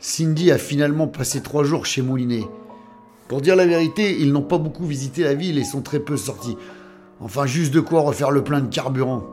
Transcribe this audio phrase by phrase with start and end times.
[0.00, 2.44] Cindy a finalement passé trois jours chez Moulinet.
[3.26, 6.16] Pour dire la vérité, ils n'ont pas beaucoup visité la ville et sont très peu
[6.16, 6.56] sortis.
[7.20, 9.24] Enfin, juste de quoi refaire le plein de carburant.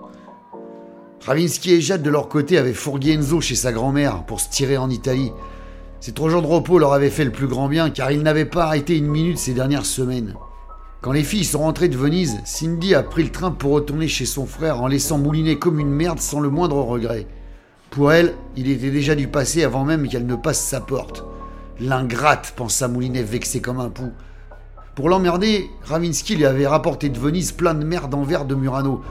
[1.24, 4.78] Ravinsky et Jade, de leur côté, avaient fourgué Enzo chez sa grand-mère pour se tirer
[4.78, 5.32] en Italie.
[6.00, 8.46] Ces trois jours de repos leur avaient fait le plus grand bien car ils n'avaient
[8.46, 10.34] pas arrêté une minute ces dernières semaines.
[11.02, 14.26] Quand les filles sont rentrées de Venise, Cindy a pris le train pour retourner chez
[14.26, 17.28] son frère en laissant Moulinet comme une merde sans le moindre regret.
[17.90, 21.26] Pour elle, il était déjà du passé avant même qu'elle ne passe sa porte.
[21.80, 24.12] L'ingrate, pensa Moulinet vexé comme un pou.
[24.96, 29.02] Pour l'emmerder, Ravinsky lui avait rapporté de Venise plein de merde en verre de Murano.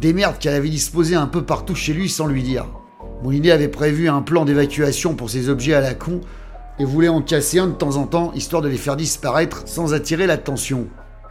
[0.00, 2.66] Des merdes qu'elle avait disposées un peu partout chez lui sans lui dire.
[3.22, 6.20] Moulinet avait prévu un plan d'évacuation pour ses objets à la con
[6.78, 9.94] et voulait en casser un de temps en temps histoire de les faire disparaître sans
[9.94, 10.86] attirer l'attention.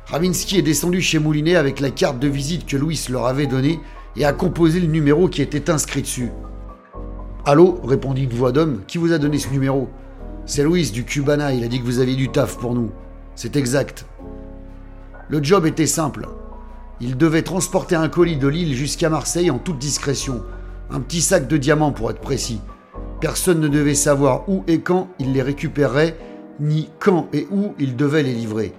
[0.08, 3.80] Ravinsky est descendu chez Moulinet avec la carte de visite que Louis leur avait donnée
[4.18, 6.32] et a composé le numéro qui était inscrit dessus.
[7.44, 8.82] Allô répondit une voix d'homme.
[8.86, 9.90] Qui vous a donné ce numéro?
[10.46, 12.92] C'est Louis du Cubana, il a dit que vous aviez du taf pour nous.
[13.34, 14.06] C'est exact.
[15.28, 16.28] Le job était simple.
[17.00, 20.44] Il devait transporter un colis de Lille jusqu'à Marseille en toute discrétion.
[20.92, 22.62] Un petit sac de diamants pour être précis.
[23.20, 26.18] Personne ne devait savoir où et quand il les récupérerait,
[26.60, 28.72] ni quand et où il devait les livrer.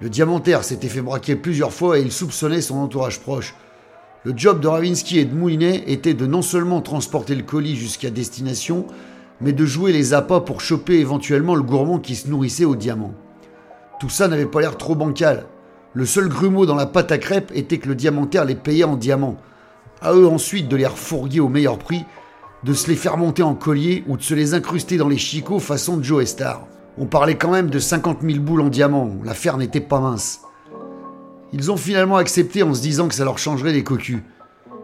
[0.00, 3.54] Le diamantaire s'était fait braquer plusieurs fois et il soupçonnait son entourage proche.
[4.28, 8.10] Le job de Ravinsky et de Moulinet était de non seulement transporter le colis jusqu'à
[8.10, 8.84] destination,
[9.40, 13.14] mais de jouer les appâts pour choper éventuellement le gourmand qui se nourrissait au diamant.
[13.98, 15.46] Tout ça n'avait pas l'air trop bancal.
[15.94, 18.96] Le seul grumeau dans la pâte à crêpes était que le diamantaire les payait en
[18.96, 19.38] diamants.
[20.02, 22.04] À eux ensuite de les refourguer au meilleur prix,
[22.64, 25.58] de se les faire monter en collier ou de se les incruster dans les chicots
[25.58, 26.66] façon Joe Star.
[26.98, 30.42] On parlait quand même de 50 000 boules en diamants, l'affaire n'était pas mince.
[31.52, 34.18] Ils ont finalement accepté en se disant que ça leur changerait des cocus.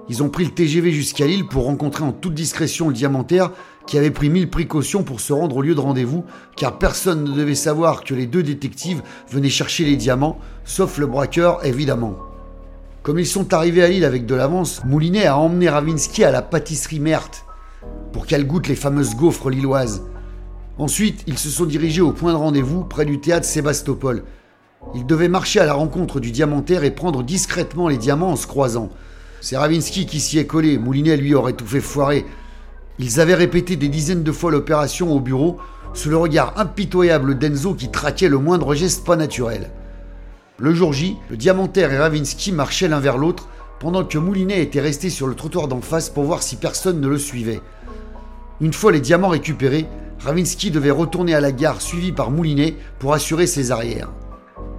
[0.09, 3.51] Ils ont pris le TGV jusqu'à Lille pour rencontrer en toute discrétion le diamantaire
[3.87, 6.25] qui avait pris mille précautions pour se rendre au lieu de rendez-vous,
[6.57, 11.07] car personne ne devait savoir que les deux détectives venaient chercher les diamants, sauf le
[11.07, 12.17] braqueur évidemment.
[13.03, 16.41] Comme ils sont arrivés à Lille avec de l'avance, Moulinet a emmené Ravinsky à la
[16.41, 17.45] pâtisserie Merte
[18.13, 20.03] pour qu'elle goûte les fameuses gaufres lilloises.
[20.79, 24.24] Ensuite, ils se sont dirigés au point de rendez-vous près du théâtre Sébastopol,
[24.95, 28.46] il devait marcher à la rencontre du diamantaire et prendre discrètement les diamants en se
[28.46, 28.90] croisant.
[29.40, 32.24] C'est Ravinsky qui s'y est collé, Moulinet lui aurait tout fait foirer.
[32.98, 35.58] Ils avaient répété des dizaines de fois l'opération au bureau,
[35.94, 39.70] sous le regard impitoyable d'Enzo qui traquait le moindre geste pas naturel.
[40.58, 43.48] Le jour J, le diamantaire et Ravinsky marchaient l'un vers l'autre,
[43.80, 47.08] pendant que Moulinet était resté sur le trottoir d'en face pour voir si personne ne
[47.08, 47.61] le suivait.
[48.61, 49.86] Une fois les diamants récupérés,
[50.20, 54.11] Ravinsky devait retourner à la gare suivi par Moulinet pour assurer ses arrières.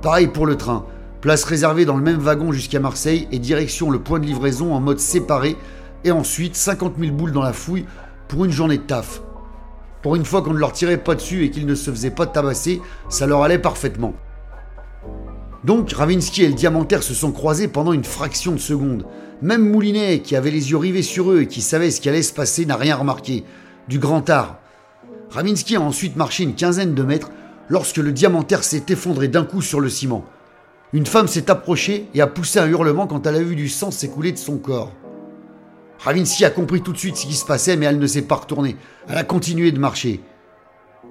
[0.06, 0.86] Pareil pour le train.
[1.20, 4.80] Place réservée dans le même wagon jusqu'à Marseille et direction le point de livraison en
[4.80, 5.58] mode séparé
[6.04, 7.88] et ensuite 50 000 boules dans la fouille
[8.28, 9.24] pour une journée de taf.
[10.04, 12.28] Pour une fois qu'on ne leur tirait pas dessus et qu'ils ne se faisaient pas
[12.28, 14.14] tabasser, ça leur allait parfaitement.
[15.64, 19.08] Donc Ravinsky et le diamantaire se sont croisés pendant une fraction de seconde.
[19.42, 22.22] Même Moulinet, qui avait les yeux rivés sur eux et qui savait ce qui allait
[22.22, 23.44] se passer, n'a rien remarqué.
[23.88, 24.60] Du grand art.
[25.32, 27.32] Ravinsky a ensuite marché une quinzaine de mètres
[27.70, 30.26] lorsque le diamantaire s'est effondré d'un coup sur le ciment.
[30.94, 33.92] Une femme s'est approchée et a poussé un hurlement quand elle a vu du sang
[33.92, 34.92] s'écouler de son corps.
[36.00, 38.36] Ravinsky a compris tout de suite ce qui se passait, mais elle ne s'est pas
[38.36, 38.78] retournée.
[39.08, 40.22] Elle a continué de marcher.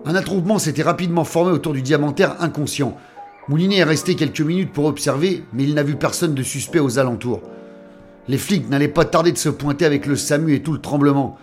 [0.04, 2.96] Un attroupement s'était rapidement formé autour du diamantaire inconscient.
[3.48, 6.98] Moulinet est resté quelques minutes pour observer, mais il n'a vu personne de suspect aux
[6.98, 7.42] alentours.
[8.28, 11.36] Les flics n'allaient pas tarder de se pointer avec le SAMU et tout le tremblement.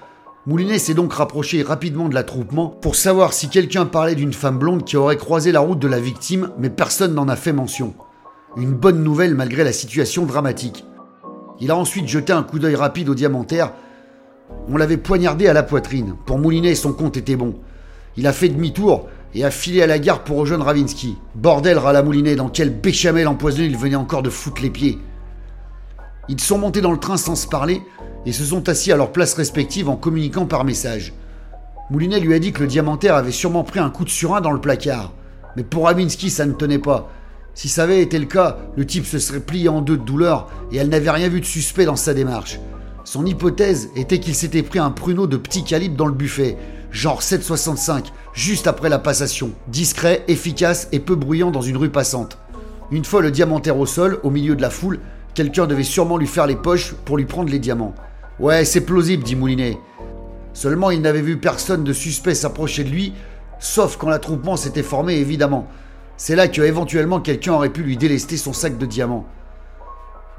[0.48, 4.84] Moulinet s'est donc rapproché rapidement de l'attroupement pour savoir si quelqu'un parlait d'une femme blonde
[4.84, 7.94] qui aurait croisé la route de la victime, mais personne n'en a fait mention.
[8.58, 10.84] Une bonne nouvelle malgré la situation dramatique.
[11.60, 13.72] Il a ensuite jeté un coup d'œil rapide au diamantaire.
[14.68, 16.16] On l'avait poignardé à la poitrine.
[16.26, 17.54] Pour Moulinet, son compte était bon.
[18.18, 21.18] Il a fait demi-tour et a filé à la gare pour rejoindre Ravinsky.
[21.36, 24.98] Bordel, râla Moulinet, dans quel béchamel empoisonné il venait encore de foutre les pieds.
[26.30, 27.84] Ils sont montés dans le train sans se parler,
[28.26, 31.14] et se sont assis à leur place respective en communiquant par message.
[31.90, 34.52] Moulinet lui a dit que le diamantaire avait sûrement pris un coup de surin dans
[34.52, 35.14] le placard.
[35.56, 37.10] Mais pour Ravinsky, ça ne tenait pas.
[37.54, 40.50] Si ça avait été le cas, le type se serait plié en deux de douleur
[40.72, 42.60] et elle n'avait rien vu de suspect dans sa démarche.
[43.04, 46.56] Son hypothèse était qu'il s'était pris un pruneau de petit calibre dans le buffet,
[46.92, 52.38] genre 7,65, juste après la passation, discret, efficace et peu bruyant dans une rue passante.
[52.92, 55.00] Une fois le diamantaire au sol, au milieu de la foule,
[55.34, 57.96] quelqu'un devait sûrement lui faire les poches pour lui prendre les diamants.
[58.42, 59.78] Ouais, c'est plausible, dit Moulinet.
[60.54, 63.14] Seulement, il n'avait vu personne de suspect s'approcher de lui,
[63.60, 65.68] sauf quand l'attroupement s'était formé, évidemment.
[66.18, 69.28] C'est là que éventuellement quelqu'un aurait pu lui délester son sac de diamants.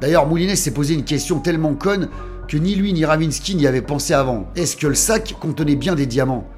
[0.01, 2.09] D'ailleurs, Moulinet s'est posé une question tellement conne
[2.49, 4.49] que ni lui ni Ravinsky n'y avaient pensé avant.
[4.57, 6.49] Est-ce que le sac contenait bien des diamants?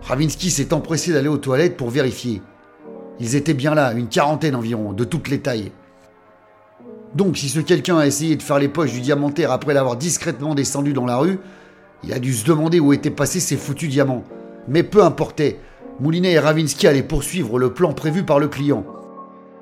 [0.00, 2.40] Ravinsky s'est empressé d'aller aux toilettes pour vérifier.
[3.20, 5.70] Ils étaient bien là, une quarantaine environ, de toutes les tailles.
[7.14, 10.54] Donc, si ce quelqu'un a essayé de faire les poches du diamantaire après l'avoir discrètement
[10.54, 11.38] descendu dans la rue,
[12.04, 14.24] il a dû se demander où étaient passés ces foutus diamants.
[14.66, 15.58] Mais peu importait,
[16.00, 18.84] Moulinet et Ravinsky allaient poursuivre le plan prévu par le client.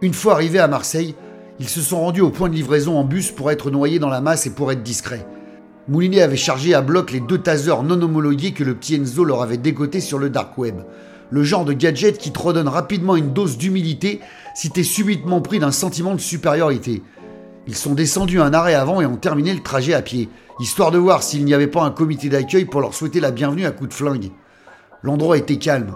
[0.01, 1.15] Une fois arrivés à Marseille,
[1.59, 4.21] ils se sont rendus au point de livraison en bus pour être noyés dans la
[4.21, 5.27] masse et pour être discrets.
[5.89, 9.43] Moulinet avait chargé à bloc les deux tasers non homologués que le petit Enzo leur
[9.43, 10.77] avait dégotés sur le dark web.
[11.31, 14.21] Le genre de gadget qui te redonne rapidement une dose d'humilité
[14.55, 17.03] si t'es subitement pris d'un sentiment de supériorité.
[17.69, 20.29] Ils sont descendus un arrêt avant et ont terminé le trajet à pied,
[20.59, 23.65] histoire de voir s'il n'y avait pas un comité d'accueil pour leur souhaiter la bienvenue
[23.65, 24.31] à coups de flingue.
[25.03, 25.95] L'endroit était calme.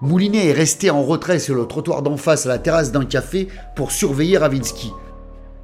[0.00, 3.48] Moulinet est resté en retrait sur le trottoir d'en face à la terrasse d'un café
[3.76, 4.90] pour surveiller Ravinsky.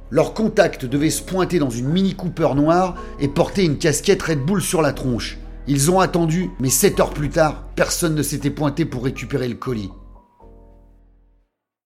[0.09, 4.39] Leur contact devait se pointer dans une Mini Cooper noire et porter une casquette Red
[4.45, 5.37] Bull sur la tronche.
[5.67, 9.55] Ils ont attendu, mais sept heures plus tard, personne ne s'était pointé pour récupérer le
[9.55, 9.91] colis.